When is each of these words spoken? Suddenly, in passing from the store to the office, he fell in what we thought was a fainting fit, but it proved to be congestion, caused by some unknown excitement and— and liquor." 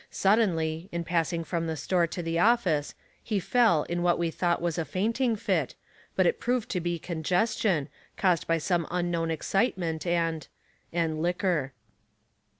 Suddenly, 0.09 0.89
in 0.91 1.03
passing 1.03 1.43
from 1.43 1.67
the 1.67 1.75
store 1.75 2.07
to 2.07 2.23
the 2.23 2.39
office, 2.39 2.95
he 3.23 3.39
fell 3.39 3.83
in 3.83 4.01
what 4.01 4.17
we 4.17 4.31
thought 4.31 4.59
was 4.59 4.79
a 4.79 4.83
fainting 4.83 5.35
fit, 5.35 5.75
but 6.15 6.25
it 6.25 6.39
proved 6.39 6.69
to 6.69 6.79
be 6.81 6.97
congestion, 6.97 7.87
caused 8.17 8.47
by 8.47 8.57
some 8.57 8.87
unknown 8.89 9.29
excitement 9.29 10.07
and— 10.07 10.47
and 10.91 11.21
liquor." 11.21 11.73